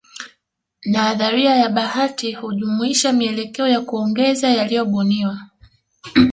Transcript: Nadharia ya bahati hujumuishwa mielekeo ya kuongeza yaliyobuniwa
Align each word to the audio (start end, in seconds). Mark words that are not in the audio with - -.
Nadharia 0.85 1.55
ya 1.55 1.69
bahati 1.69 2.31
hujumuishwa 2.33 3.13
mielekeo 3.13 3.67
ya 3.67 3.81
kuongeza 3.81 4.49
yaliyobuniwa 4.49 5.39